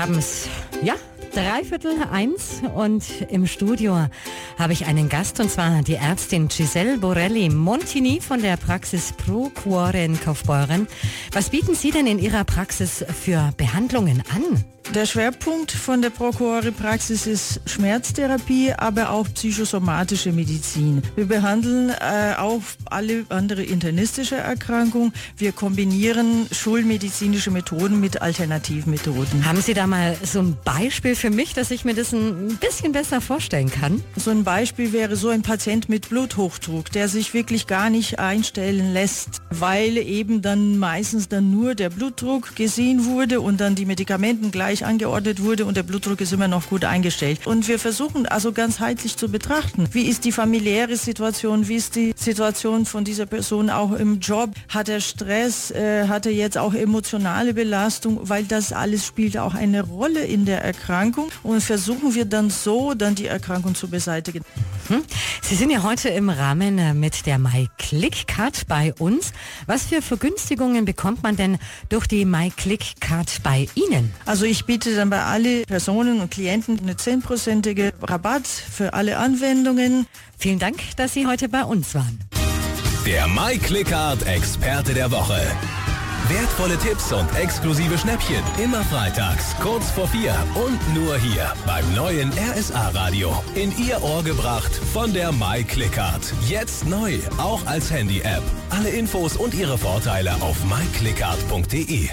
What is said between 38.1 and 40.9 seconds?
einstellen lässt, weil eben dann